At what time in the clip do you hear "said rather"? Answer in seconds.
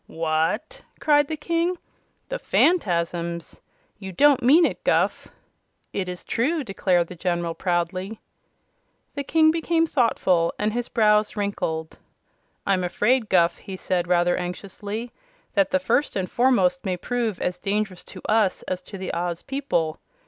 13.77-14.35